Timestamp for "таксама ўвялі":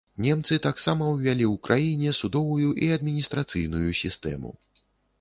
0.63-1.45